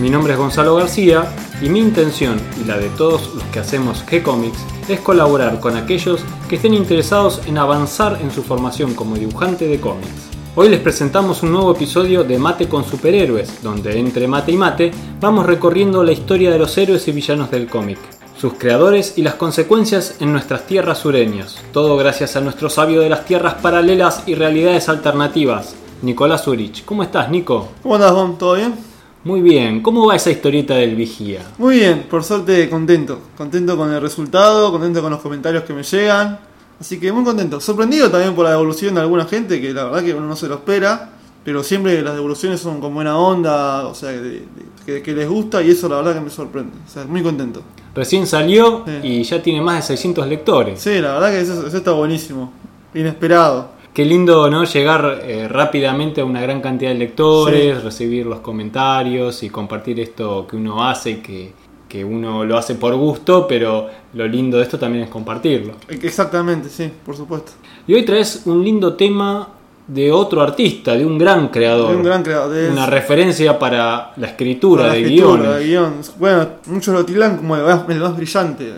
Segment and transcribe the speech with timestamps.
[0.00, 1.30] Mi nombre es Gonzalo García
[1.60, 4.58] y mi intención y la de todos los que hacemos G-Comics
[4.88, 9.78] es colaborar con aquellos que estén interesados en avanzar en su formación como dibujante de
[9.78, 10.30] cómics.
[10.56, 14.90] Hoy les presentamos un nuevo episodio de Mate con Superhéroes, donde entre mate y mate
[15.20, 17.98] vamos recorriendo la historia de los héroes y villanos del cómic,
[18.38, 21.62] sus creadores y las consecuencias en nuestras tierras sureñas.
[21.74, 26.86] Todo gracias a nuestro sabio de las tierras paralelas y realidades alternativas, Nicolás Urich.
[26.86, 27.68] ¿Cómo estás, Nico?
[27.82, 28.38] ¿Cómo andas, Gon?
[28.38, 28.89] ¿Todo bien?
[29.22, 31.40] Muy bien, ¿cómo va esa historieta del vigía?
[31.58, 33.18] Muy bien, por suerte contento.
[33.36, 36.38] Contento con el resultado, contento con los comentarios que me llegan.
[36.80, 37.60] Así que muy contento.
[37.60, 40.48] Sorprendido también por la devolución de alguna gente, que la verdad que uno no se
[40.48, 41.10] lo espera.
[41.44, 44.44] Pero siempre las devoluciones son con buena onda, o sea, de- de-
[44.84, 46.72] que, que les gusta y eso la verdad que me sorprende.
[46.86, 47.62] O sea, muy contento.
[47.94, 48.92] Recién salió Sí.
[49.08, 50.80] y ya tiene más de 600 lectores.
[50.80, 52.52] Sí, la verdad que eso, eso está buenísimo.
[52.94, 53.70] Inesperado.
[53.92, 54.64] Qué lindo, ¿no?
[54.64, 60.46] Llegar eh, rápidamente a una gran cantidad de lectores, recibir los comentarios y compartir esto
[60.46, 61.52] que uno hace, que,
[61.88, 65.72] que uno lo hace por gusto, pero lo lindo de esto también es compartirlo.
[65.88, 67.52] Exactamente, sí, por supuesto.
[67.86, 69.48] Y hoy traes un lindo tema
[69.88, 71.90] de otro artista, de un gran creador.
[71.90, 72.52] De un gran creador.
[72.52, 75.58] de- Una referencia para la escritura para la de escritura, guiones.
[75.58, 75.94] de guion.
[76.20, 78.72] Bueno, muchos lo tildan como el más, el más brillante.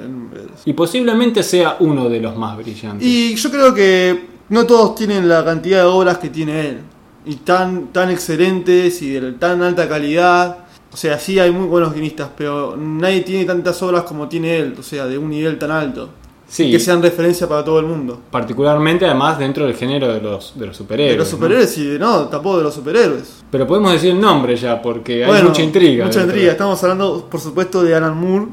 [0.64, 3.06] Y posiblemente sea uno de los más brillantes.
[3.06, 6.80] Y yo creo que no todos tienen la cantidad de obras que tiene él.
[7.24, 10.58] Y tan, tan excelentes y de tan alta calidad.
[10.92, 14.74] O sea, sí hay muy buenos guionistas, pero nadie tiene tantas obras como tiene él.
[14.78, 16.10] O sea, de un nivel tan alto.
[16.46, 18.20] Sí, Que sean referencia para todo el mundo.
[18.30, 21.12] particularmente además dentro del género de los, de los superhéroes.
[21.14, 21.30] De los ¿no?
[21.30, 23.42] superhéroes y de no, tampoco de los superhéroes.
[23.50, 26.04] Pero podemos decir el nombre ya, porque hay mucha intriga.
[26.04, 26.52] Mucha intriga.
[26.52, 28.48] Estamos hablando, por supuesto, de Alan Moore,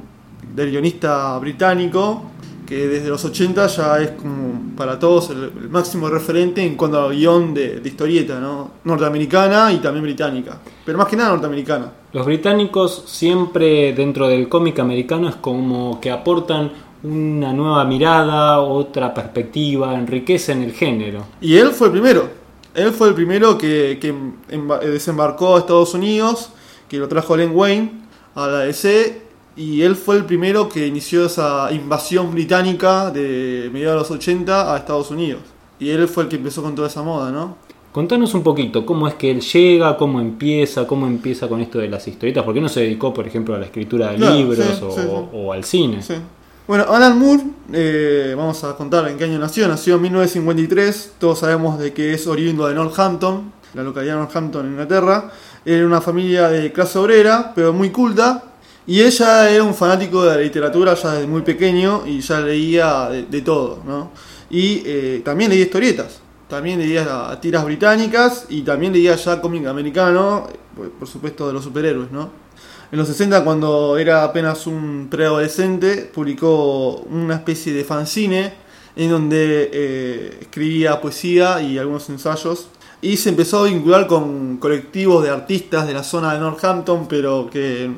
[0.56, 2.24] del guionista británico,
[2.70, 7.02] que desde los 80 ya es como para todos el, el máximo referente en cuanto
[7.02, 8.74] al guion de, de historieta, ¿no?
[8.84, 10.60] Norteamericana y también británica.
[10.86, 11.92] Pero más que nada norteamericana.
[12.14, 16.72] Los británicos siempre dentro del cómic americano es como que aportan
[17.02, 21.26] una nueva mirada, otra perspectiva, enriquecen el género.
[21.42, 22.30] Y él fue el primero.
[22.76, 24.14] Él fue el primero que, que
[24.56, 26.52] emba- desembarcó a Estados Unidos,
[26.88, 27.92] que lo trajo Len Wayne
[28.36, 29.29] a la DC.
[29.60, 34.74] Y él fue el primero que inició esa invasión británica de mediados de los 80
[34.74, 35.42] a Estados Unidos.
[35.80, 37.58] Y él fue el que empezó con toda esa moda, ¿no?
[37.92, 41.90] Contanos un poquito cómo es que él llega, cómo empieza, cómo empieza con esto de
[41.90, 44.60] las historietas, por qué no se dedicó, por ejemplo, a la escritura de Claro, libros
[44.60, 45.08] sí, o, sí, sí.
[45.34, 46.00] o al cine.
[46.66, 47.44] Bueno, Alan Moore,
[47.74, 49.68] eh, vamos a contar en qué año nació.
[49.68, 51.16] Nació en 1953.
[51.20, 55.32] Todos sabemos de que es oriundo de Northampton, la localidad de Northampton, Inglaterra.
[55.66, 58.46] Era una familia de clase obrera, pero muy culta.
[58.88, 63.10] Y ella era un fanático de la literatura ya desde muy pequeño y ya leía
[63.10, 64.12] de, de todo, ¿no?
[64.50, 66.22] Y eh, también leía historietas.
[66.48, 71.64] También leía tiras británicas y también leía ya cómic americano, eh, por supuesto de los
[71.64, 72.32] superhéroes, ¿no?
[72.92, 78.52] En los 60, cuando era apenas un preadolescente, publicó una especie de fanzine
[78.96, 82.68] en donde eh, escribía poesía y algunos ensayos.
[83.00, 87.48] Y se empezó a vincular con colectivos de artistas de la zona de Northampton, pero
[87.52, 87.92] que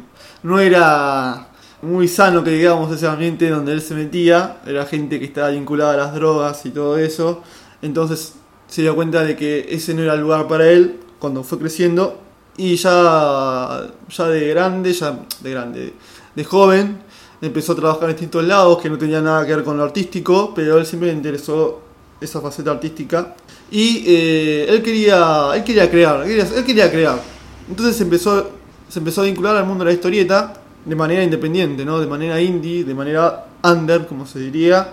[0.43, 1.47] no era
[1.81, 4.61] muy sano que digamos ese ambiente donde él se metía.
[4.65, 7.41] Era gente que estaba vinculada a las drogas y todo eso.
[7.81, 8.35] Entonces
[8.67, 12.19] se dio cuenta de que ese no era el lugar para él cuando fue creciendo.
[12.57, 15.93] Y ya, ya de grande, ya de grande,
[16.35, 16.99] de joven,
[17.41, 20.53] empezó a trabajar en distintos lados que no tenían nada que ver con lo artístico,
[20.53, 21.81] pero él siempre le interesó
[22.19, 23.35] esa faceta artística.
[23.71, 27.21] Y eh, él quería, él quería crear, él quería, crear.
[27.69, 28.51] Entonces empezó,
[28.91, 30.53] se empezó a vincular al mundo de la historieta
[30.83, 31.99] de manera independiente, ¿no?
[31.99, 34.89] de manera indie, de manera under, como se diría.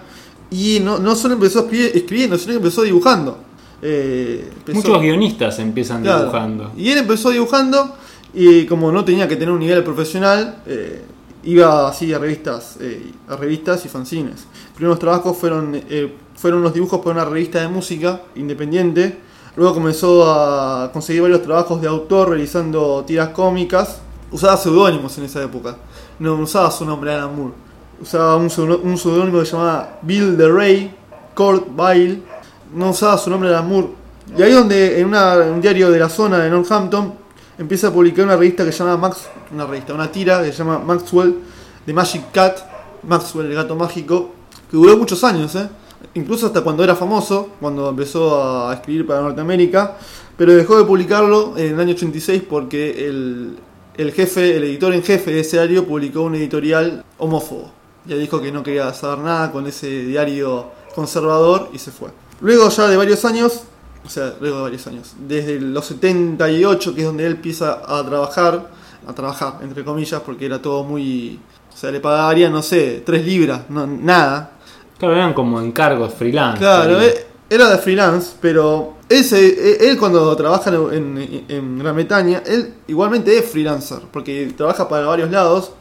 [0.51, 3.39] Y no, no solo empezó escribi- escribiendo, sino que empezó dibujando.
[3.83, 6.21] Eh, empezó- Muchos guionistas empiezan Claro.
[6.21, 6.73] dibujando.
[6.77, 7.97] Y él empezó dibujando
[8.35, 11.03] y como no tenía que tener un nivel profesional, eh,
[11.45, 14.35] iba así a revistas, eh, a revistas y fanzines.
[14.35, 19.19] Los primeros trabajos fueron, eh, fueron unos dibujos para una revista de música independiente.
[19.59, 23.99] Luego comenzó a conseguir varios trabajos de autor realizando tiras cómicas.
[24.31, 25.75] Usaba seudónimos en esa época.
[26.21, 27.55] No usaba su nombre Alan Moore.
[28.01, 30.95] Usaba un seudónimo que se llamaba Bill the Ray,
[31.35, 32.23] Kurt Bile.
[32.73, 33.89] No usaba su nombre Alan Moore.
[34.37, 37.15] Y ahí donde en una- un diario de la zona de Northampton
[37.59, 40.59] empieza a publicar una revista que se llama Max, una revista, una tira que se
[40.59, 41.35] llama Maxwell,
[41.85, 42.59] de Magic Cat,
[43.03, 44.31] Maxwell el gato mágico,
[44.71, 45.69] que duró muchos años, ¿eh?
[46.15, 49.97] Incluso hasta cuando era famoso, cuando empezó a escribir para Norteamérica,
[50.37, 53.57] pero dejó de publicarlo en el año 86 porque el,
[53.97, 57.73] el jefe, el editor en jefe de ese diario publicó un editorial homófobo.
[58.07, 62.11] Ya dijo que no quería saber nada con ese diario conservador y se fue.
[62.41, 63.65] Luego ya de varios años,
[64.05, 68.05] o sea, luego de varios años, desde los 78, que es donde él empieza a
[68.07, 68.71] trabajar,
[69.07, 71.41] a trabajar, entre comillas, porque era todo muy...
[71.75, 74.58] O sea, le pagaría, no sé, 3 libras, no, nada.
[74.99, 76.59] Claro, eran como encargos freelance.
[76.59, 82.75] Claro, eh, era de freelance, pero ese, él cuando trabaja en, en, Gran Bretaña, él
[82.89, 85.73] igualmente es freelancer, porque trabaja para varios lados,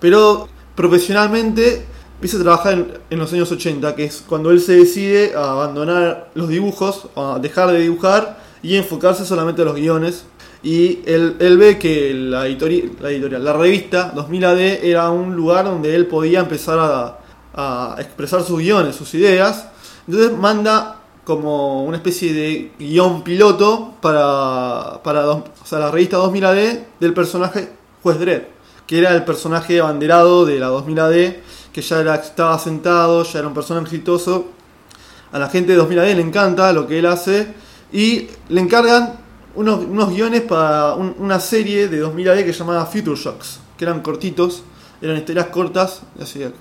[0.00, 1.84] pero profesionalmente
[2.14, 6.30] empieza a trabajar en, los años 80, que es cuando él se decide a abandonar
[6.34, 10.24] los dibujos, a dejar de dibujar y enfocarse solamente a los guiones.
[10.62, 15.36] Y él, él ve que la, editorial, la editorial, la revista 2000 AD era un
[15.36, 17.18] lugar donde él podía empezar a,
[17.56, 19.66] a expresar sus guiones, sus ideas.
[20.06, 26.44] Entonces manda como una especie de guion piloto para, para o sea, la revista 2000
[26.44, 27.72] AD del personaje
[28.02, 28.42] Juez Dredd,
[28.86, 31.12] que era el personaje abanderado de la 2000 AD,
[31.72, 34.52] que ya era, estaba sentado, ya era un personaje exitoso.
[35.32, 37.52] A la gente de 2000 AD le encanta lo que él hace
[37.92, 39.14] y le encargan
[39.56, 43.84] unos, unos guiones para una serie de 2000 AD que se llamaba Future Shocks, que
[43.84, 44.62] eran cortitos
[45.00, 46.02] eran historias cortas,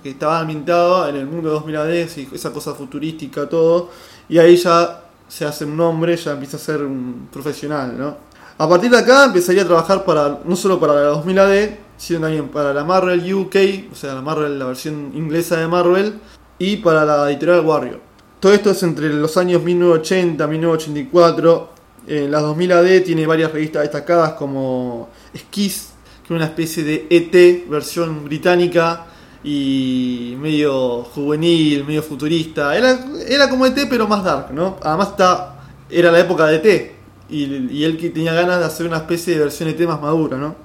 [0.03, 1.91] que estaba ambientado en el mundo de 2000 AD,
[2.33, 3.89] esa cosa futurística, todo,
[4.27, 8.17] y ahí ya se hace un nombre, ya empieza a ser un profesional, ¿no?
[8.57, 12.21] A partir de acá empezaría a trabajar para no solo para la 2000 AD, sino
[12.21, 16.19] también para la Marvel UK, o sea, la Marvel, la versión inglesa de Marvel,
[16.57, 17.99] y para la editorial Warrior.
[18.39, 21.69] Todo esto es entre los años 1980 1984.
[22.07, 25.94] En la 2000 AD tiene varias revistas destacadas como Skiz,
[26.27, 29.05] que una especie de ET versión británica
[29.43, 32.75] y medio juvenil, medio futurista.
[32.75, 34.77] Era, era como ET pero más dark, ¿no?
[34.81, 36.95] Además está, era la época de ET
[37.29, 40.55] y, él que tenía ganas de hacer una especie de versión ET más madura, ¿no?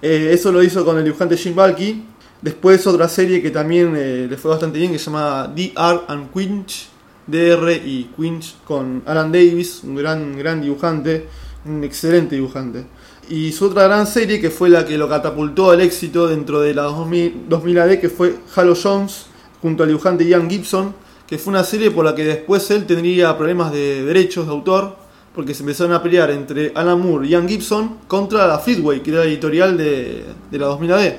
[0.00, 2.04] Eh, eso lo hizo con el dibujante Jim Balky.
[2.40, 6.32] Después otra serie que también eh, le fue bastante bien que se llama DR and
[6.32, 6.88] Quinch,
[7.26, 11.28] DR y Quinch con Alan Davis, un gran, gran dibujante,
[11.66, 12.86] un excelente dibujante
[13.28, 16.74] y su otra gran serie que fue la que lo catapultó al éxito dentro de
[16.74, 19.26] la 2000, 2000 AD que fue Halo Jones
[19.62, 20.94] junto al dibujante Ian Gibson
[21.26, 24.96] que fue una serie por la que después él tendría problemas de derechos de autor
[25.34, 29.10] porque se empezaron a pelear entre Alan Moore y Ian Gibson contra la Fleetway que
[29.10, 31.14] era la editorial de, de la 2000 AD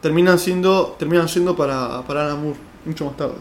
[0.00, 3.34] terminan siendo terminan siendo para, para Alan Moore mucho más tarde.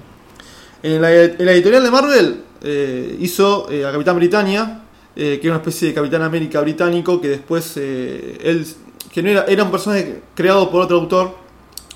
[0.84, 4.84] En la, editorial de Marvel eh, hizo eh, a Capitán Britannia
[5.20, 8.68] eh, que era una especie de Capitán América británico, que después eh, él,
[9.12, 11.36] que no era, era un personaje creado por otro autor,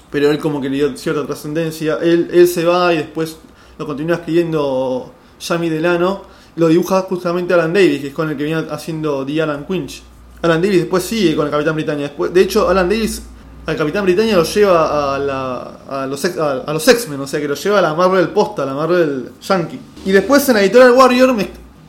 [0.10, 2.00] pero él como que le dio cierta trascendencia.
[2.02, 3.38] Él, él se va y después
[3.78, 6.24] lo continúa escribiendo Jamie Delano,
[6.56, 10.02] lo dibuja justamente Alan Davis, que es con el que viene haciendo The Alan Quinch.
[10.42, 12.08] Alan Davis después sigue con el Capitán Britannia.
[12.08, 13.22] Después, de hecho, Alan Davis
[13.68, 17.48] al Capitán Britannia lo lleva a, la, a los, a, los X-Men, o sea que
[17.48, 19.80] lo lleva a la Marvel posta, a la Marvel Yankee.
[20.06, 21.36] Y después en Editorial Warrior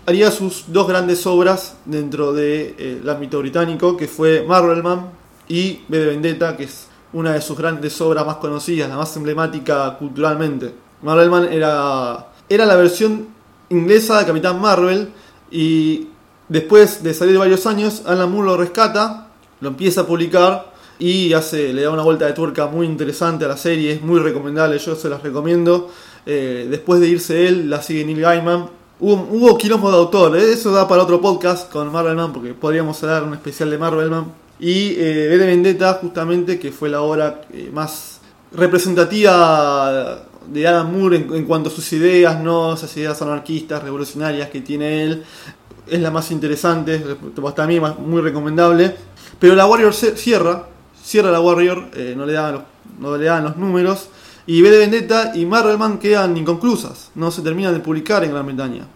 [0.07, 5.11] haría sus dos grandes obras dentro del de, eh, ámbito británico, que fue Marvelman
[5.49, 9.17] y B de Vendetta, que es una de sus grandes obras más conocidas, la más
[9.17, 10.75] emblemática culturalmente.
[11.03, 13.29] Marvelman era, era la versión
[13.69, 15.11] inglesa de Capitán Marvel
[15.51, 16.09] y
[16.49, 19.29] después de salir varios años, Alan Moore lo rescata,
[19.61, 23.49] lo empieza a publicar y hace, le da una vuelta de tuerca muy interesante a
[23.49, 25.91] la serie, es muy recomendable, yo se las recomiendo.
[26.25, 30.53] Eh, después de irse él, la sigue Neil Gaiman Hubo, hubo quilombo de autor, ¿eh?
[30.53, 34.27] eso da para otro podcast con Marvelman, porque podríamos dar un especial de Marvelman.
[34.61, 38.21] Y eh, de Vendetta, justamente, que fue la obra eh, más
[38.53, 44.61] representativa de Adam Moore en, cuanto a sus ideas, no esas ideas anarquistas, revolucionarias que
[44.61, 45.25] tiene él.
[45.89, 47.05] Es la más interesante,
[47.57, 48.95] también muy recomendable.
[49.41, 50.69] Pero la Warrior cierra,
[51.03, 52.65] cierra la Warrior, no, le dan
[53.01, 54.11] no le dan los números
[54.47, 58.47] y B de Vendetta y Marvelman quedan inconclusas, no se terminan de publicar en Gran
[58.47, 58.87] Bretaña.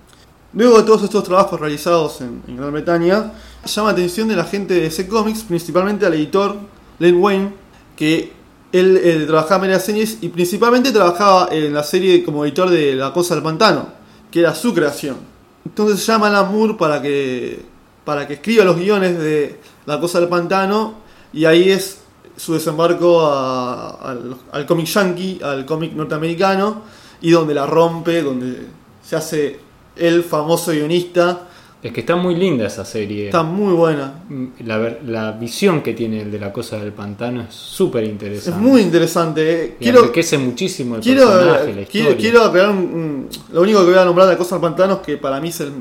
[0.53, 3.33] Luego de todos estos trabajos realizados en, Gran Bretaña,
[3.65, 6.57] llama la atención de la gente de DC Comics, principalmente al editor
[6.99, 7.53] Len Wayne,
[7.95, 8.33] que
[8.73, 13.13] él, trabajaba en las series y principalmente trabajaba en la serie como editor de La
[13.13, 13.89] Cosa del Pantano,
[14.31, 15.17] que era su creación.
[15.65, 17.63] Entonces llama a Alan para que,
[18.05, 20.95] para que escriba los guiones de La Cosa del Pantano
[21.33, 21.99] y ahí es
[22.37, 26.83] su desembarco al cómic yankee, al cómic norteamericano,
[27.21, 28.67] y donde la rompe, donde
[29.03, 29.61] se hace
[29.97, 31.49] el famoso guionista
[31.83, 33.27] Es que está muy linda esa serie.
[33.27, 34.25] Está muy buena.
[34.65, 38.11] La, ver- la visión que tiene el de la cosa del pantano es súper Es
[38.11, 38.61] interesante.
[38.61, 39.65] muy interesante.
[39.65, 39.77] eh.
[39.81, 42.49] Y Quiero, enriquece muchísimo el quiero, personaje, la quiero, historia.
[42.51, 45.01] quiero un- un- lo único que voy a nombrar de la cosa del pantano es
[45.01, 45.73] que para mí es el-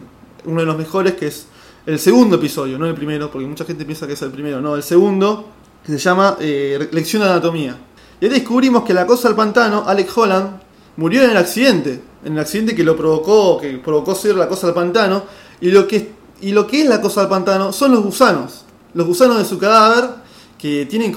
[0.45, 1.47] uno de los mejores, que es
[1.85, 4.75] el segundo episodio, no el primero, porque mucha gente piensa que es el primero, no,
[4.75, 5.47] el segundo,
[5.85, 7.77] que se llama eh, Lección de Anatomía.
[8.19, 10.59] Y ahí descubrimos que la cosa del pantano, Alex Holland,
[10.97, 14.67] murió en el accidente, en el accidente que lo provocó, que provocó ser la cosa
[14.67, 15.23] del pantano,
[15.61, 19.05] y lo que, y lo que es la cosa del pantano son los gusanos, los
[19.05, 20.09] gusanos de su cadáver,
[20.57, 21.13] que tienen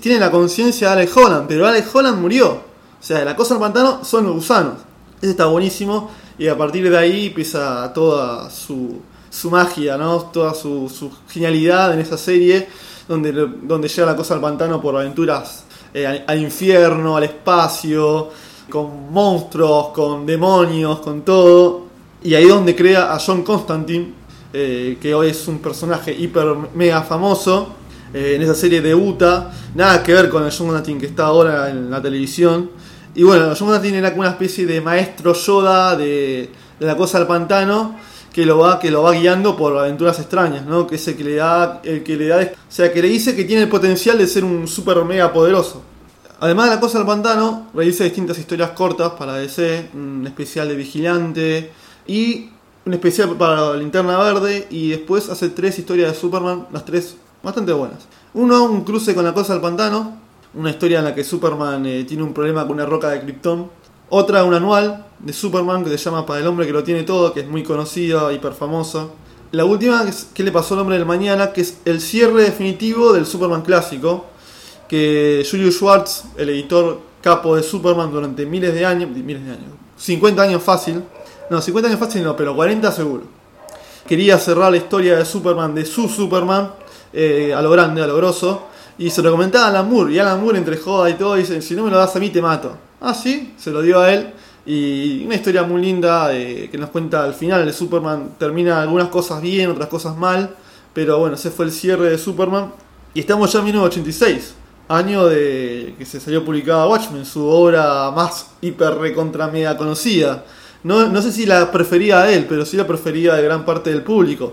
[0.00, 2.50] tienen la conciencia de Alex Holland, pero Alex Holland murió.
[2.50, 4.74] O sea, la cosa del pantano son los gusanos.
[5.20, 9.00] Ese está buenísimo y a partir de ahí empieza toda su,
[9.30, 10.18] su magia, ¿no?
[10.32, 12.68] Toda su, su genialidad en esa serie
[13.08, 13.32] donde,
[13.62, 18.30] donde llega la cosa del pantano por aventuras eh, al, al infierno, al espacio,
[18.70, 21.86] con monstruos, con demonios, con todo.
[22.22, 24.14] Y ahí donde crea a John Constantine,
[24.52, 27.74] eh, que hoy es un personaje hiper mega famoso.
[28.14, 31.70] eh, en esa serie debuta, nada que ver con el John Constantine que está ahora
[31.70, 32.70] en la televisión.
[33.14, 37.18] Y bueno, John Constantine era como una especie de maestro Yoda de, de la cosa
[37.18, 37.96] del pantano
[38.32, 40.86] que lo va que lo va guiando por aventuras extrañas, ¿no?
[40.86, 43.36] Que es el que le da el que le da, o sea, que le dice
[43.36, 45.82] que tiene el potencial de ser un super mega poderoso.
[46.40, 50.74] Además de la cosa del pantano, realiza distintas historias cortas para DC, un especial de
[50.74, 51.70] Vigilante
[52.06, 52.50] y
[52.84, 57.72] un especial para Linterna Verde y después hace tres historias de Superman, las tres bastante
[57.72, 58.08] buenas.
[58.34, 60.18] Uno, un cruce con la cosa del pantano,
[60.54, 63.70] una historia en la que Superman eh, tiene un problema con una roca de Krypton.
[64.14, 67.32] Otra, un anual de Superman que se llama Para el hombre que lo tiene todo,
[67.32, 69.06] que es muy conocida, hiper famosa.
[69.52, 71.50] La última, que es ¿Qué le pasó al hombre del mañana?
[71.54, 74.26] Que es el cierre definitivo del Superman clásico,
[74.86, 79.70] que Julius Schwartz, el editor capo de Superman durante miles de años, miles de años,
[79.96, 81.02] 50 años fácil,
[81.48, 83.22] no, 50 años fácil no, pero 40 seguro.
[84.06, 86.70] Quería cerrar la historia de Superman, de su Superman,
[87.14, 88.64] eh, a lo grande, a lo grosso,
[88.98, 91.62] y se lo comentaba a Alan Moore, y Alan Moore entre joda y todo dice,
[91.62, 92.91] si no me lo das a mí te mato.
[93.02, 94.32] Ah, sí, se lo dio a él,
[94.64, 99.08] y una historia muy linda eh, que nos cuenta al final de Superman, termina algunas
[99.08, 100.54] cosas bien, otras cosas mal,
[100.94, 102.72] pero bueno, ese fue el cierre de Superman,
[103.12, 104.54] y estamos ya en 1986
[104.88, 110.44] año de que se salió publicada Watchmen, su obra más hiper recontra mega conocida.
[110.84, 113.90] No, no sé si la prefería a él, pero sí la prefería de gran parte
[113.90, 114.52] del público.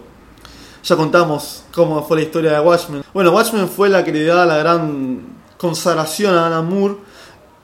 [0.83, 3.03] Ya contamos cómo fue la historia de Watchmen.
[3.13, 5.19] Bueno, Watchmen fue la que le da la gran
[5.57, 6.95] consagración a Alan Moore.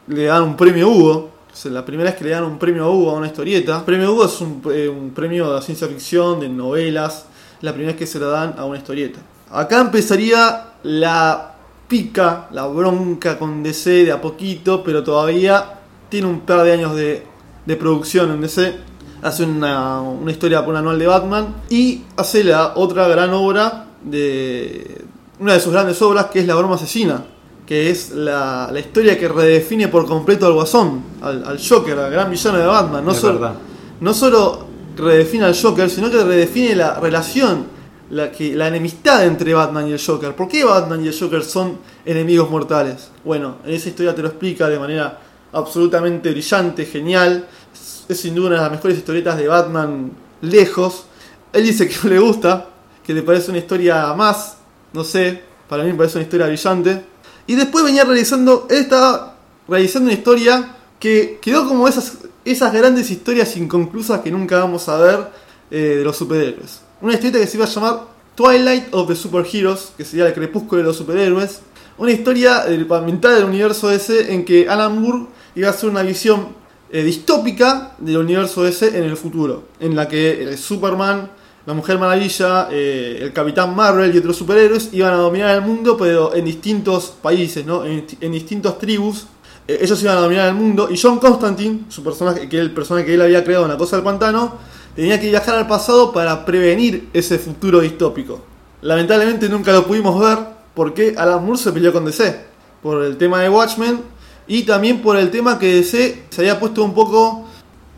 [0.07, 1.31] Le dan un premio Hugo.
[1.51, 3.77] Sea, la primera vez que le dan un premio Hugo a una historieta.
[3.77, 7.25] El premio Hugo es un, eh, premio de ciencia ficción, de novelas.
[7.62, 9.19] La primera vez que se lo dan a una historieta.
[9.51, 11.55] Acá empezaría la
[11.88, 16.95] pica, la bronca con DC de a poquito, pero todavía tiene un par de años
[16.95, 17.24] de,
[17.65, 18.75] de producción en DC.
[19.21, 23.88] Hace una, una historia por un anual de Batman y hace la otra gran obra
[24.03, 25.03] de
[25.39, 27.25] una de sus grandes obras que es La broma asesina,
[27.65, 32.12] que es la, la historia que redefine por completo al Guasón, al, al Joker, al
[32.12, 33.03] gran villano de Batman.
[33.03, 33.51] No, solo,
[34.00, 37.65] no solo redefine al Joker, sino que redefine la relación,
[38.12, 40.36] la, que, la enemistad entre Batman y el Joker.
[40.36, 43.10] ¿Por qué Batman y el Joker son enemigos mortales?
[43.24, 45.19] Bueno, en esa historia te lo explica de manera
[45.51, 47.48] absolutamente brillante, genial.
[47.74, 51.05] Es, es sin duda una de las mejores historietas de Batman lejos.
[51.51, 52.67] Él dice que no le gusta,
[53.03, 54.57] que le parece una historia más,
[54.93, 57.14] no sé, para mí me parece una historia brillante.
[57.48, 59.38] Y después venía realizando, él estaba
[59.68, 64.98] realizando una historia que quedó como esas, esas grandes historias inconclusas que nunca vamos a
[64.98, 65.32] ver
[65.72, 66.82] eh, de los superhéroes.
[67.02, 70.82] Una historieta que se iba a llamar Twilight of the Superheroes, que sería el crepúsculo
[70.82, 71.62] de los superhéroes.
[71.98, 76.04] Una historia eh, ambientada del universo DC en que Alan Moore iba a hacer una
[76.04, 76.48] visión
[76.92, 81.32] eh, distópica del universo DC en el futuro, en la que eh, Superman,
[81.65, 85.98] la Mujer Maravilla, eh, el Capitán Marvel y otros superhéroes iban a dominar el mundo,
[85.98, 87.84] pero en distintos países, ¿no?
[87.86, 89.25] en, en distintas tribus.
[89.67, 92.72] Eh, ellos iban a dominar el mundo y John Constantine, su personaje, que era el
[92.72, 94.53] personaje que él había creado en la cosa del pantano,
[94.95, 98.41] tenía que viajar al pasado para prevenir ese futuro distópico.
[98.81, 100.38] Lamentablemente nunca lo pudimos ver
[100.75, 102.45] porque Alan Moore se peleó con DC
[102.84, 104.01] por el tema de Watchmen
[104.45, 107.45] y también por el tema que DC se había puesto un poco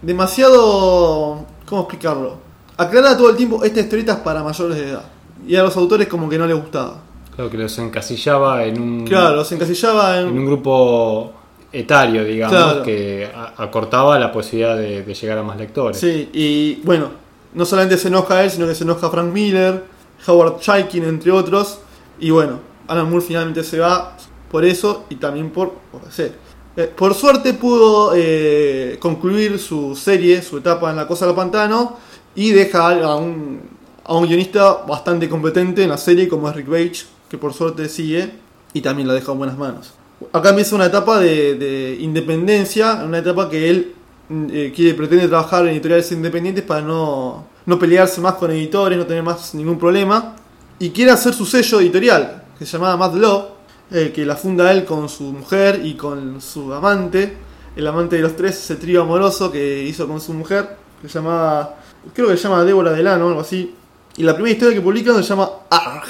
[0.02, 1.46] demasiado...
[1.66, 2.47] ¿Cómo explicarlo?
[2.78, 5.04] Aclara todo el tiempo esta historieta es para mayores de edad.
[5.48, 7.02] Y a los autores como que no les gustaba.
[7.36, 10.28] Claro que los encasillaba en un, Claro, se encasillaba en...
[10.30, 11.32] en un grupo
[11.72, 12.84] etario, digamos, Claro.
[12.84, 16.00] que acortaba la posibilidad de, de llegar a más lectores.
[16.00, 17.10] Sí, y bueno,
[17.54, 19.84] no solamente se enoja él, sino que se enoja Frank Miller,
[20.26, 21.80] Howard Chaykin, entre otros.
[22.20, 24.16] Y bueno, Alan Moore finalmente se va
[24.50, 26.32] por eso y también por, por DC.
[26.78, 31.98] Eh, por suerte pudo eh, concluir su serie, su etapa en la Cosa del Pantano,
[32.38, 33.62] y deja a un,
[34.06, 37.90] a un guionista bastante competente en la serie como es Rick Page, que por suerte
[37.90, 38.32] sigue
[38.74, 39.94] y también la deja en buenas manos.
[40.32, 43.96] Acá empieza una etapa de, de independencia, una etapa que él
[44.30, 49.08] mm, eh, pretende trabajar en editoriales independientes para no, no pelearse más con editores, no
[49.08, 50.36] tener más ningún problema.
[50.78, 53.46] Y quiere hacer su sello editorial, que se llamaba Mad Love,
[53.90, 57.36] eh, que la funda él con su mujer y con su amante,
[57.76, 61.16] el amante de los tres, ese trío amoroso que hizo con su mujer, que se
[61.16, 61.78] llamaba,
[62.14, 63.74] creo que se llama Débora Delano, algo así.
[64.18, 66.04] Y la primera historia que publican se llama Arg.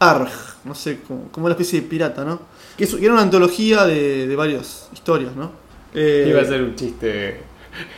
[0.00, 0.28] Arg,
[0.64, 2.40] no sé, como, como una especie de pirata, ¿no?
[2.76, 5.50] Que, es- que era una antología de, de varias historias, ¿no?
[5.94, 7.40] Eh, Iba a ser un chiste.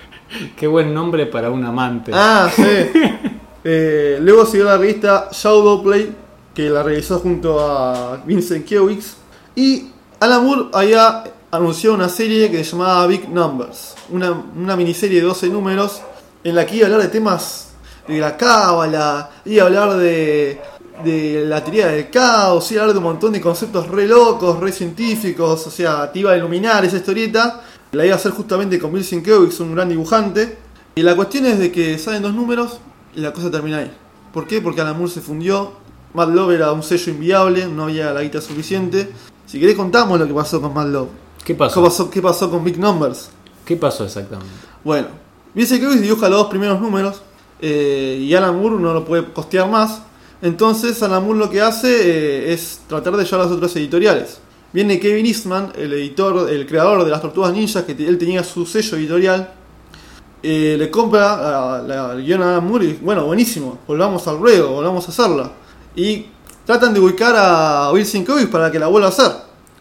[0.56, 2.12] Qué buen nombre para un amante.
[2.14, 2.62] Ah, sí.
[3.62, 6.10] Eh, luego siguió la revista Shadowplay,
[6.54, 9.16] que la realizó junto a Vincent Kiewicz.
[9.54, 13.96] Y Alan Moore había anunciado una serie que se llamaba Big Numbers.
[14.08, 16.00] Una, una miniserie de 12 números
[16.44, 17.68] en la que iba a hablar de temas
[18.06, 20.60] de la cábala, iba a hablar de,
[21.04, 24.58] de la teoría del caos, iba a hablar de un montón de conceptos re locos,
[24.58, 25.66] re científicos.
[25.66, 27.62] O sea, te iba a iluminar esa historieta.
[27.92, 30.58] La iba a hacer justamente con Vincent Kiewicz, un gran dibujante.
[30.94, 32.80] Y la cuestión es de que salen dos números
[33.14, 33.90] y la cosa termina ahí.
[34.32, 34.60] ¿Por qué?
[34.60, 35.72] Porque Alan Moore se fundió.
[36.14, 39.10] Mad Love era un sello inviable, no había la guita suficiente.
[39.46, 41.08] Si querés contamos lo que pasó con Mad Love.
[41.44, 41.82] ¿Qué ¿Qué pasó?
[41.82, 43.30] pasó, qué pasó con Big Numbers?
[43.64, 44.52] ¿Qué pasó exactamente?
[44.84, 45.08] Bueno,
[45.54, 47.22] Vincent Kiewicz dibuja los dos primeros números
[47.60, 50.02] eh, y Alan Moore no lo puede costear más.
[50.42, 51.88] Entonces Alan Moore lo que hace
[52.48, 54.38] eh, es tratar de llevar a las otras editoriales.
[54.72, 58.64] Viene Kevin Eastman, el editor, el creador de las Tortugas Ninjas, que él tenía su
[58.66, 59.54] sello editorial.
[60.42, 65.06] eh, le compra la- guion a Alan Moore y bueno, buenísimo, volvamos al ruedo, volvamos
[65.06, 65.50] a hacerla.
[65.94, 66.26] Y
[66.64, 69.30] tratan de ubicar a Wilson Kiewicz para que la vuelva a hacer.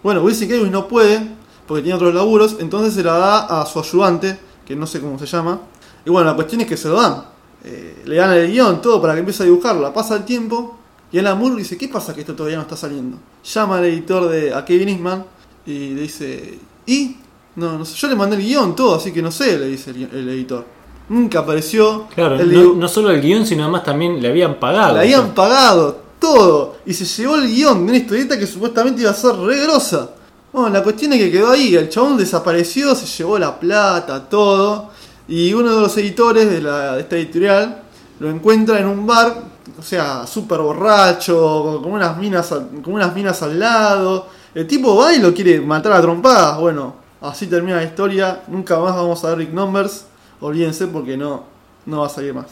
[0.03, 1.21] Bueno, Wilson Kiewicz no puede,
[1.65, 4.38] porque tiene otros laburos, entonces se la da a su ayudante,
[4.69, 5.59] que no sé cómo se llama.
[6.05, 7.25] Y bueno, la cuestión es que se lo dan.
[7.63, 9.91] Eh, le dan el guion, todo para que empiece a dibujarla.
[9.93, 10.77] Pasa el tiempo
[11.11, 13.17] y Alan Moore dice, ¿qué pasa que esto todavía no está saliendo?
[13.43, 15.25] Llama al editor de a Kevin Eastman
[15.65, 17.17] y le dice, ¿y?
[17.55, 19.89] No, no sé, yo le mandé el guion, todo, así que no sé, le dice
[19.89, 20.63] el, el editor.
[21.10, 22.05] Nunca apareció.
[22.13, 24.93] Claro, el no, dibu- no solo el guion, sino además también le habían pagado.
[24.93, 29.10] le habían pagado todo y se llevó el guion de una historieta que supuestamente iba
[29.10, 30.12] a ser re grosa.
[30.51, 34.89] Bueno, la cuestión es que quedó ahí, el chabón desapareció, se llevó la plata, todo.
[35.27, 37.83] Y uno de los editores de, la, esta editorial
[38.19, 39.43] lo encuentra en un bar,
[39.77, 44.27] o sea, súper borracho, con unas, minas, con unas minas al lado.
[44.55, 46.59] El tipo va y lo quiere matar a trompadas.
[46.59, 48.41] Bueno, así termina la historia.
[48.47, 50.05] Nunca más vamos a ver Rick Numbers.
[50.41, 51.43] Olvídense porque no,
[51.85, 52.47] no va a salir más.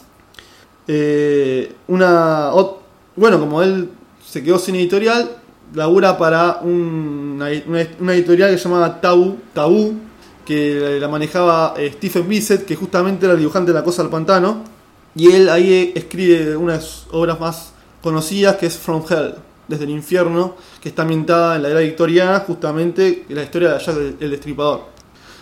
[0.87, 2.51] Eh, una
[3.15, 3.89] bueno como él
[4.25, 5.29] se quedó sin editorial
[5.73, 9.93] labura para un- una, una- una editorial que se llamaba Tabú Tabú
[10.45, 14.11] que la manejaba eh, Stephen Bissett que justamente era el dibujante de La Cosa del
[14.11, 14.63] Pantano
[15.15, 19.35] y él ahí escribe una de sus obras más conocidas que es From Hell
[19.67, 23.79] desde el infierno que está ambientada en la era victoriana justamente en la historia de
[23.83, 24.81] Jack el, Destripador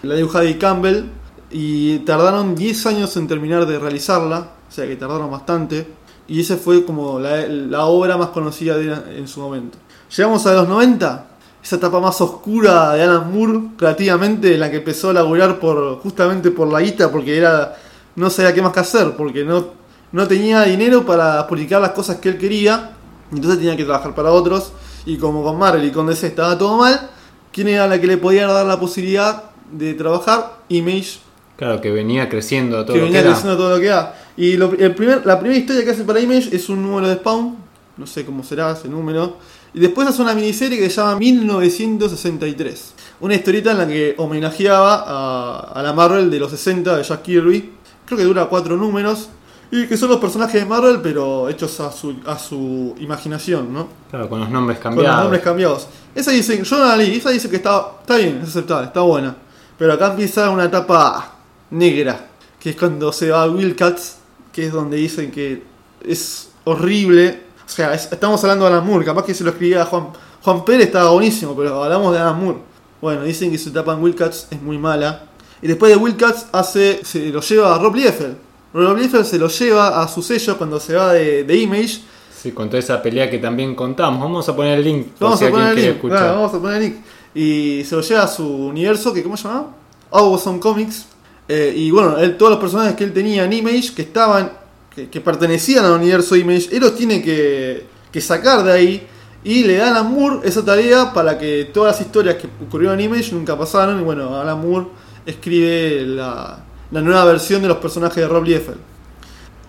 [0.01, 1.03] la dibuja Dave Campbell
[1.51, 5.87] y tardaron 10 años en terminar de realizarla, o sea que tardaron bastante.
[6.27, 9.77] Y esa fue como la, la obra más conocida de en su momento.
[10.15, 11.25] Llegamos a los 90,
[11.63, 15.99] esa etapa más oscura de Alan Moore, creativamente, en la que empezó a laburar por,
[15.99, 17.75] justamente por la guita, porque era
[18.15, 19.65] no sabía qué más que hacer, porque no,
[20.13, 22.91] no tenía dinero para publicar las cosas que él quería,
[23.31, 24.71] entonces tenía que trabajar para otros.
[25.05, 27.09] Y como con Marvel y con DC estaba todo mal,
[27.51, 30.59] ¿quién era la que le podía dar la posibilidad de trabajar?
[30.69, 31.19] Image
[31.57, 34.15] Claro, que venía creciendo todo que lo venía que creciendo todo lo que da.
[34.37, 37.15] Y lo- el primer, la primera historia que hace para Image es un número de
[37.15, 37.55] Spawn,
[37.97, 39.37] no sé cómo será ese número.
[39.75, 42.93] Y después hace una miniserie que se llama 1963.
[43.19, 47.21] Una historieta en la que homenajeaba a, a la Marvel de los 60 de Jack
[47.23, 47.73] Kirby.
[48.05, 49.29] Creo que dura cuatro números.
[49.71, 53.89] Y que son los personajes de Marvel, pero hechos a su, a su imaginación, ¿no?
[54.09, 55.11] Claro, con los nombres Con cambiados.
[55.15, 55.87] los nombres cambiados.
[56.13, 59.01] Esa dice, yo no la leí, esa dice que está, está bien, es aceptable, está
[59.01, 59.35] buena.
[59.77, 61.33] Pero acá empieza una etapa
[61.71, 62.27] negra,
[62.59, 64.17] que es cuando se va a Wildcats,
[64.53, 65.63] que es donde dicen que
[66.01, 67.43] es horrible.
[67.65, 70.07] O sea, es- estamos hablando de Alan Moore, capaz que se lo escribía Juan,
[70.43, 72.59] Juan Pérez, estaba buenísimo, pero hablamos de Alan Moore.
[73.01, 75.23] Bueno, dicen que su etapa en Wildcats es muy mala.
[75.61, 78.35] Y después de Wildcats hace, se lo lleva a Rob Liefeld.
[78.73, 82.01] Rob Liefeld se lo lleva a su sello cuando se va de, de Image.
[82.35, 84.19] Sí, con toda esa pelea que también contamos.
[84.21, 86.01] Vamos a poner el link Vamos si a poner el link.
[86.01, 86.95] claro, vamos a poner el link.
[87.33, 89.67] Y se lo lleva a su universo, que ¿cómo se llama?
[90.11, 91.05] Awesome Comics.
[91.47, 94.51] Eh, y bueno, él, todos los personajes que él tenía en Image, que estaban,
[94.95, 97.85] que, pertenecían al universo Image, él los tiene que,
[98.21, 99.07] sacar de ahí.
[99.43, 103.05] Y le dan a Moore esa tarea para que todas las historias que ocurrieron en
[103.05, 103.99] Image nunca pasaron.
[103.99, 104.87] Y bueno, Alan Moore
[105.25, 108.79] escribe la, nueva versión de los personajes de Rob Liefeld.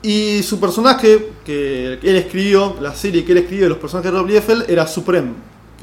[0.02, 4.18] Y su personaje, que él escribió, la serie que él escribió de los personajes de
[4.18, 5.32] Rob Liefeld, era Supreme.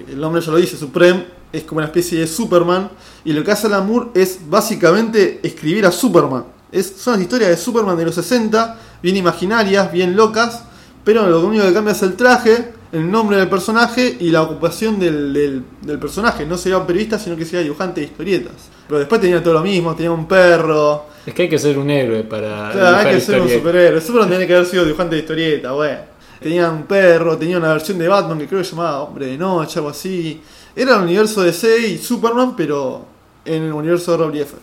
[0.08, 2.90] El nombre ya lo dice, Supreme es como una especie de Superman.
[3.26, 6.46] Y lo que hace Alan Moore es básicamente escribir a Superman.
[6.82, 10.64] Son las historias de Superman de los 60, bien imaginarias, bien locas,
[11.04, 15.00] pero lo único que cambia es el traje, el nombre del personaje y la ocupación
[15.00, 16.46] del, del, del personaje.
[16.46, 18.54] No sería un periodista, sino que sería dibujante de historietas.
[18.88, 21.06] Pero después tenía todo lo mismo, tenía un perro.
[21.26, 22.72] Es que hay que ser un héroe para.
[22.72, 24.00] Claro, hay que ser un superhéroe.
[24.00, 26.14] Superman tenía que haber sido dibujante de historieta, bueno.
[26.40, 29.38] Tenía un perro, tenía una versión de Batman que creo que se llamaba Hombre de
[29.38, 30.42] Noche, algo así.
[30.76, 33.06] Era el universo de DC y Superman, pero
[33.46, 34.62] en el universo de Rob Liefeld.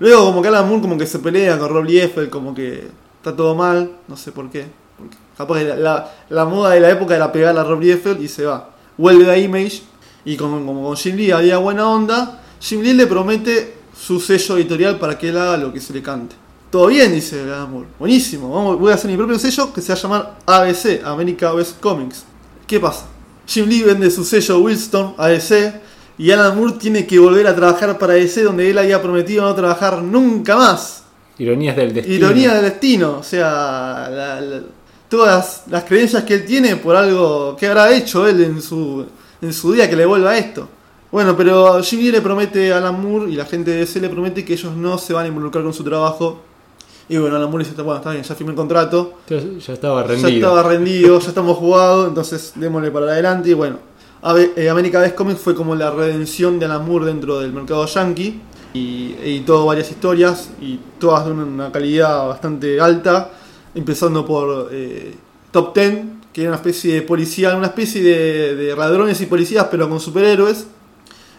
[0.00, 2.88] Luego como que Alan Moore como que se pelea con Rob Liefeld, como que
[3.24, 4.66] está todo mal, no sé por qué.
[4.98, 8.68] Porque capaz la, moda de la época era pegar a Rob Liefeld y se va.
[8.98, 9.82] Vuelve a Image
[10.26, 14.58] y como, como con Jim Lee había buena onda, Jim Lee le promete su sello
[14.58, 16.36] editorial para que él haga lo que se le cante.
[16.70, 17.88] Todo bien, dice Alan Moore.
[17.98, 21.54] Buenísimo, vamos, voy a hacer mi propio sello que se va a llamar ABC, America
[21.54, 22.24] West Comics.
[22.66, 23.06] ¿Qué pasa?
[23.46, 25.80] Jim Lee vende su sello Wildstorm a DC
[26.18, 29.54] y Alan Moore tiene que volver a trabajar para DC donde él había prometido no
[29.54, 31.03] trabajar nunca más.
[31.38, 32.16] Ironías del destino.
[32.16, 34.62] Ironía del destino, o sea, la- la-
[35.08, 39.04] todas las creencias que él tiene por algo que habrá hecho él en su,
[39.42, 40.68] en su día que le vuelva esto.
[41.12, 44.08] Bueno, pero Jim Lee le promete a Alan Moore y la gente de DC le
[44.08, 46.40] promete que ellos no se van a involucrar con su trabajo.
[47.08, 49.14] Y bueno, Alan Moore dice, bueno, está bien, ya firmé el contrato,
[49.60, 50.28] ya estaba ya rendido.
[50.48, 53.50] estaba rendido, ya estamos jugados, entonces démosle para adelante.
[53.50, 53.78] Y bueno,
[54.56, 58.40] eh, America Best Comics fue como la redención de Alan Moore dentro del mercado yankee.
[58.74, 63.30] Y editó varias historias y todas de una, calidad bastante alta.
[63.74, 65.16] Empezando por eh,
[65.50, 69.68] Top Ten, que era una especie de policía, una especie de, de ladrones y policías,
[69.70, 70.66] pero con superhéroes.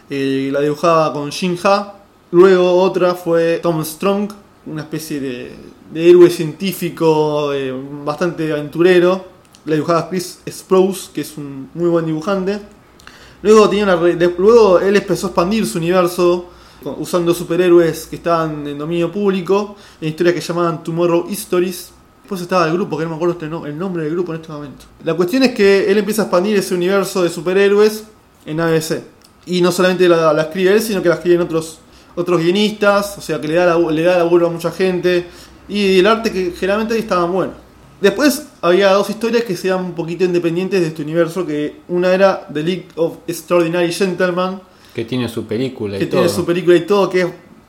[0.09, 1.93] Eh, la dibujaba con Shin Ha.
[2.31, 4.31] Luego otra fue Tom Strong,
[4.67, 5.55] una especie de,
[5.95, 9.25] héroe científico eh, bastante aventurero.
[9.65, 12.59] La dibujaba Chris Sprouse, que es un muy buen dibujante.
[13.41, 16.49] Luego, tenía luego él empezó a expandir su universo
[16.91, 21.91] usando superhéroes que estaban en dominio público, en historias que llamaban Tomorrow Histories.
[22.21, 24.51] Después estaba el grupo, que no me acuerdo este el nombre del grupo en este
[24.51, 24.85] momento.
[25.03, 28.05] La cuestión es que él empieza a expandir ese universo de superhéroes
[28.45, 29.03] en ABC.
[29.45, 31.77] Y no solamente la, la escribe él, sino que la escriben otros,
[32.15, 35.27] otros guionistas, o sea que le da, labu- le da laburo a mucha gente.
[35.69, 37.55] Y el arte que generalmente ahí estaban buenos.
[38.01, 42.47] Después había dos historias que sean un poquito independientes de este universo, que una era
[42.51, 44.59] The League of Extraordinary Gentlemen,
[44.95, 46.21] Que tiene su película y que todo.
[46.21, 47.27] tiene su película y todo, que es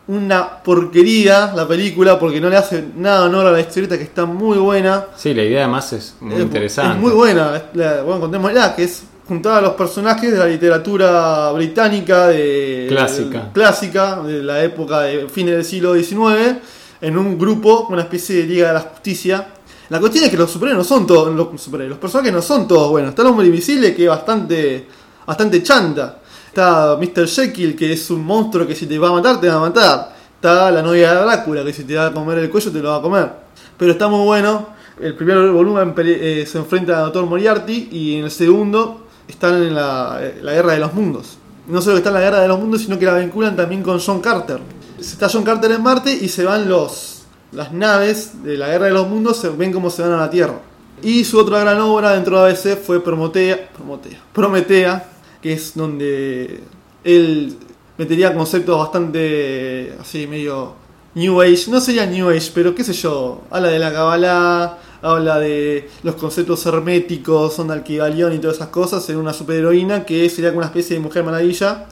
[0.08, 4.24] una porquería la película, porque no le hace nada honor a la historieta, que está
[4.24, 5.06] muy buena.
[5.16, 6.94] Sí, la idea además es muy Es- interesante.
[6.96, 7.64] Es muy buena.
[7.74, 13.50] La- bueno, contémosla, que es juntar a los personajes de la literatura británica de Clásica.
[13.52, 16.58] clásica de la época de fines del siglo XIX
[17.00, 19.48] en un grupo, una especie de Liga de la Justicia.
[19.88, 21.48] La cuestión es que los superhéroes no son todos los
[21.88, 23.10] los personajes no son todos buenos.
[23.10, 24.86] Está el hombre invisible que es bastante
[25.26, 26.20] bastante chanta.
[26.56, 27.26] Está Mr.
[27.26, 30.16] Jekyll que es un monstruo que si te va a matar te va a matar.
[30.36, 32.88] Está la novia de Drácula que si te va a comer el cuello te lo
[32.88, 33.30] va a comer.
[33.76, 34.68] Pero está muy bueno.
[34.98, 37.26] El primer volumen eh, se enfrenta a Dr.
[37.26, 41.36] Moriarty y en el segundo están en la, eh, la guerra de los mundos.
[41.68, 43.82] No solo que está en la guerra de los mundos, sino que la vinculan también
[43.82, 44.60] con John Carter.
[44.98, 48.92] Está John Carter en Marte y se van los las naves de la guerra de
[48.92, 50.58] los mundos, se ven cómo se van a la Tierra.
[51.02, 55.15] Y su otra gran obra dentro de ABC fue Prometea, Prometea, Prometea,
[55.46, 56.60] que es donde
[57.04, 57.56] él
[57.96, 60.74] metería conceptos bastante así medio
[61.14, 65.38] New Age, no sería New Age, pero qué sé yo, habla de la Kabbalah, habla
[65.38, 70.50] de los conceptos herméticos, son Alquibalión y todas esas cosas, en una superheroína que sería
[70.50, 71.86] como una especie de mujer maravilla,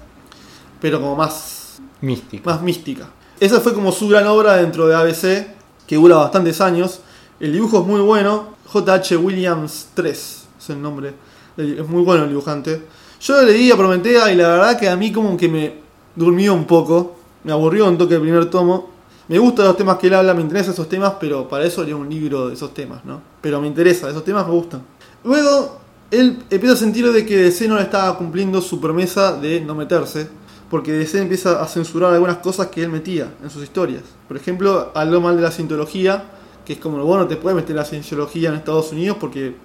[0.80, 2.50] pero como más, Místico.
[2.50, 3.08] más mística.
[3.38, 5.46] Esa fue como su gran obra dentro de ABC,
[5.86, 7.02] que dura bastantes años.
[7.38, 9.16] El dibujo es muy bueno, J.H.
[9.16, 11.14] Williams 3 es el nombre,
[11.56, 12.82] es muy bueno el dibujante.
[13.24, 15.72] Yo le leí a Prometea y la verdad que a mí como que me
[16.14, 18.90] durmió un poco, me aburrió un toque el primer tomo.
[19.28, 21.96] Me gustan los temas que él habla, me interesan esos temas, pero para eso leo
[21.96, 23.22] un libro de esos temas, ¿no?
[23.40, 24.82] Pero me interesa, esos temas me gustan.
[25.24, 29.58] Luego, él empieza a sentir de que DC no le estaba cumpliendo su promesa de
[29.62, 30.28] no meterse,
[30.68, 34.02] porque DC empieza a censurar algunas cosas que él metía en sus historias.
[34.28, 36.24] Por ejemplo, habló mal de la cientología,
[36.66, 39.56] que es como, bueno, no te puedes meter la cienciología en Estados Unidos porque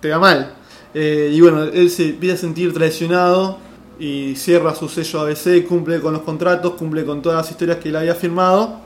[0.00, 0.54] te da mal.
[0.94, 3.58] Eh, y bueno, él se empieza a sentir traicionado
[3.98, 7.88] y cierra su sello ABC, cumple con los contratos, cumple con todas las historias que
[7.88, 8.80] él había firmado.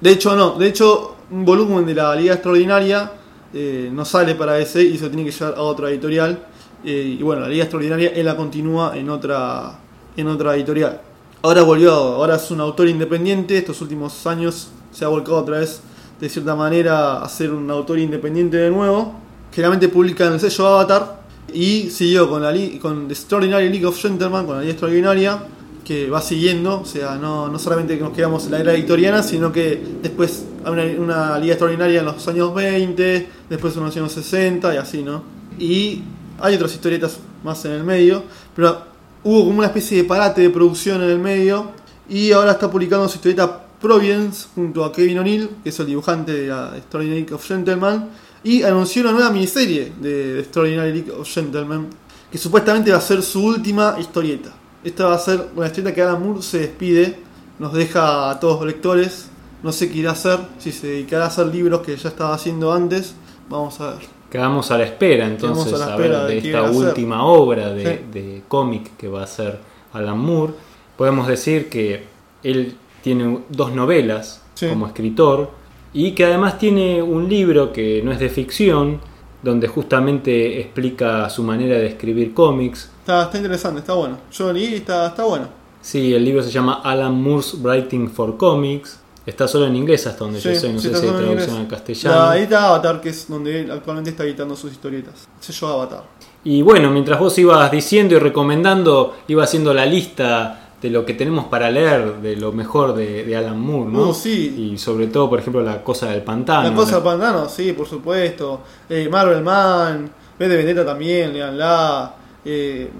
[0.00, 3.12] De hecho, no, de hecho, un volumen de la Liga Extraordinaria
[3.52, 6.46] eh, no sale para DC y se tiene que llevar a otra editorial.
[6.84, 9.78] Eh, y bueno, la Liga Extraordinaria él la continúa en otra,
[10.16, 11.00] en otra editorial.
[11.42, 15.80] Ahora volvió, ahora es un autor independiente, estos últimos años se ha volcado otra vez
[16.20, 19.14] de cierta manera a ser un autor independiente de nuevo.
[19.52, 21.20] Generalmente publica en el sello Avatar
[21.52, 25.42] y siguió con, la con The Extraordinary League of Gentlemen, con la Liga Extraordinaria,
[25.84, 29.22] que va siguiendo, o sea, no, no solamente que nos quedamos en la era victoriana,
[29.22, 33.96] sino que después hay una, una, Liga Extraordinaria en los años 20, después en los
[33.96, 35.22] años 60 y así, ¿no?
[35.58, 36.02] Y
[36.38, 38.22] hay otras historietas más en el medio,
[38.54, 38.82] pero
[39.24, 41.72] hubo como una especie de parate de producción en el medio
[42.08, 46.32] y ahora está publicando su historieta Providence junto a Kevin O'Neill, que es el dibujante
[46.32, 48.04] de la Extraordinary League of Gentlemen,
[48.42, 51.88] y anunció una nueva miniserie de The Extraordinary League of Gentlemen,
[52.30, 54.50] que supuestamente va a ser su última historieta.
[54.82, 57.18] Esta va a ser una historieta que Alan Moore se despide,
[57.58, 59.28] nos deja a todos los lectores,
[59.62, 62.34] no sé qué irá a hacer, si se dedicará a hacer libros que ya estaba
[62.34, 63.14] haciendo antes,
[63.48, 64.20] vamos a ver.
[64.30, 69.08] Quedamos a la espera entonces a, ver de, esta última obra de, de cómic que
[69.08, 69.58] va a ser
[69.92, 70.54] Alan Moore.
[70.96, 72.04] Podemos decir que
[72.42, 75.50] él tiene dos novelas como escritor
[75.92, 79.00] y que además tiene un libro que no es de ficción,
[79.42, 82.90] donde justamente explica su manera de escribir cómics.
[83.00, 84.18] Está, está interesante, está bueno.
[84.30, 85.48] Yo leí y está, está bueno.
[85.80, 89.00] Sí, el libro se llama Alan Moore's Writing for Comics.
[89.24, 92.22] Está solo en inglés hasta donde yo sé, no sé si hay traducción al castellano.
[92.22, 95.28] ahí está Avatar, que es donde él actualmente está editando sus historietas.
[95.40, 96.04] Se llama Avatar.
[96.42, 101.14] Y bueno, mientras vos ibas diciendo y recomendando, iba haciendo la lista de lo que
[101.14, 104.08] tenemos para leer, de lo mejor de, Alan Moore, ¿no?
[104.08, 104.72] Uh, sí.
[104.72, 106.68] Y sobre todo, por ejemplo, La Cosa del Pantano.
[106.68, 108.60] La Cosa del Pantano, sí, por supuesto.
[108.88, 112.14] Eh, Marvel Man, B de Vendetta también, leanla.
[112.44, 112.90] Eh,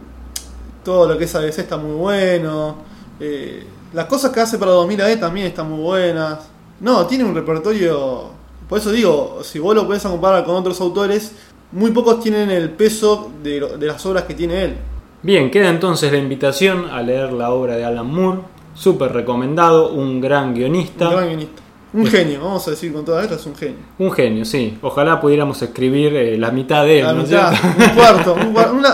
[0.85, 2.77] todo lo que es ABC está muy bueno.
[3.19, 3.65] Eh,
[3.95, 6.39] las cosas que hace para 2000 también están muy buenas.
[6.81, 8.29] No, tiene un repertorio.
[8.69, 11.33] Por eso digo, si vos lo puedes comparar con otros autores,
[11.73, 14.77] muy pocos tienen el peso de, de las obras que tiene él.
[15.23, 18.41] Bien, queda entonces la invitación a leer la obra de Alan Moore,
[18.73, 21.09] súper recomendado, un gran guionista.
[21.09, 21.63] Un gran guionista.
[21.93, 23.77] Un genio, vamos a decir con todas letras, un genio.
[23.99, 24.79] Un genio, sí.
[24.81, 27.05] Ojalá pudiéramos escribir eh, la mitad de él.
[27.05, 28.37] La mitad, un cuarto,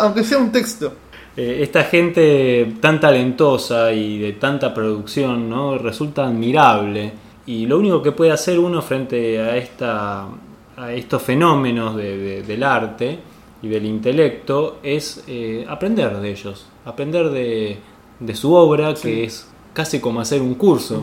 [0.03, 0.93] aunque sea un texto.
[1.37, 5.79] Eh, esta gente tan talentosa y de tanta producción, ¿no?
[5.79, 7.13] Resulta admirable.
[7.47, 10.27] Y lo único que puede hacer uno frente a, esta,
[10.77, 18.35] a estos fenómenos del arte y del intelecto es eh, aprender de ellos, aprender de,
[18.35, 21.03] su obra, que es casi como hacer un curso.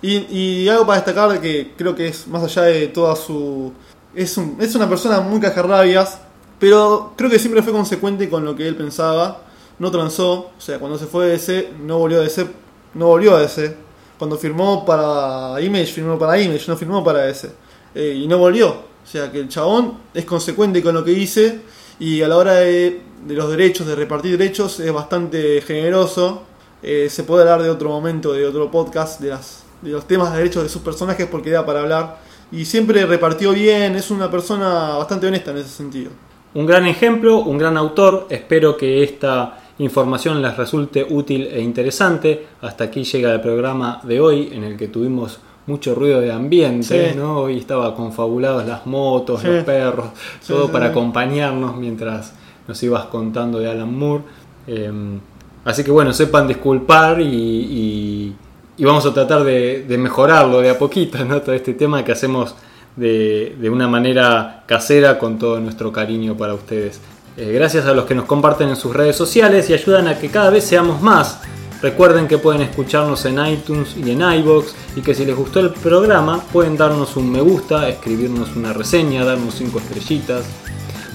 [0.00, 3.72] y, algo para destacar que creo que es más allá de toda su...
[4.14, 6.20] Es, es una persona muy cajarrabias,
[6.58, 9.42] pero creo que siempre fue consecuente con lo que él pensaba.
[9.78, 12.46] No transó, o sea, cuando se fue de DC, no volvió a DC,
[12.94, 13.74] no volvió a DC.
[14.18, 17.50] Cuando firmó para Image, firmó para Image, no firmó para DC.
[17.94, 18.91] Eh, y no volvió.
[19.04, 21.60] O sea que el chabón es consecuente con lo que dice
[21.98, 26.42] y a la hora de, los derechos, de repartir derechos, es bastante generoso.
[26.82, 30.32] Eh, se puede hablar de otro momento, de otro podcast, de, las, de los temas
[30.32, 32.18] de derechos de sus personajes porque da para hablar.
[32.50, 36.10] Y siempre repartió bien, es una persona bastante honesta en ese sentido.
[36.54, 42.46] Un gran ejemplo, un gran autor, espero que esta información les resulte útil e interesante.
[42.60, 47.14] Hasta aquí llega el programa de hoy en el que tuvimos mucho ruido de ambiente,
[47.16, 47.40] ¿no?
[47.40, 50.06] Hoy estaba confabulados las motos, los perros,
[50.46, 52.32] todo para acompañarnos mientras
[52.66, 54.24] nos ibas contando de Alan Moore.
[54.66, 55.20] Em,
[55.64, 58.34] así que bueno, sepan disculpar y,
[58.78, 61.40] vamos a tratar de, mejorarlo de a poquito, ¿no?
[61.40, 62.56] Todo este tema que hacemos
[62.96, 67.00] de, una manera casera con todo nuestro cariño para ustedes.
[67.36, 70.28] Eh, gracias a los que nos comparten en sus redes sociales y ayudan a que
[70.28, 71.40] cada vez seamos más.
[71.82, 75.70] Recuerden que pueden escucharnos en iTunes y en iBox y que si les gustó el
[75.70, 80.44] programa pueden darnos un me gusta, escribirnos una reseña, darnos 5 estrellitas.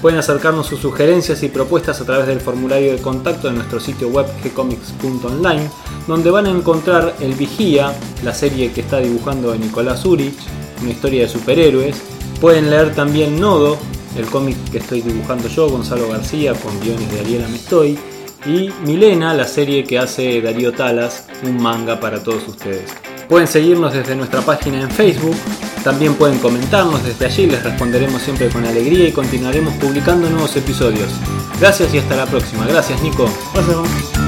[0.02, 4.08] Pueden acercarnos sus sugerencias y propuestas a través del formulario de contacto de nuestro sitio
[4.08, 5.70] web gcomics.online,
[6.06, 10.38] donde van a encontrar El Vigía, la serie que está dibujando Nicolás Urich,
[10.82, 11.96] una historia de superhéroes.
[12.42, 13.78] Pueden leer también Nodo,
[14.18, 17.98] el cómic que estoy dibujando yo, Gonzalo García, con guiones de Ariela Mestoy
[18.46, 22.90] y Milena, la serie que hace Darío Talas, un manga para todos ustedes.
[23.28, 25.36] Pueden seguirnos desde nuestra página en Facebook,
[25.84, 31.10] también pueden comentarnos desde allí, les responderemos siempre con alegría y continuaremos publicando nuevos episodios.
[31.60, 32.66] Gracias y hasta la próxima.
[32.66, 33.28] Gracias Nico.
[33.54, 34.27] Gracias.